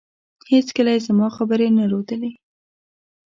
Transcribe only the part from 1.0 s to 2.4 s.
زما خبرې نه ردولې.